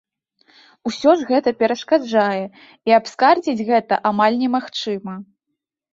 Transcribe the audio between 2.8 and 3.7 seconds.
і абскардзіць